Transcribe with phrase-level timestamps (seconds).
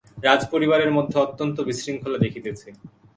[0.23, 2.67] রাজপরিবারের মধ্যে অত্যন্ত বিশৃঙ্খলা দেখিতেছি!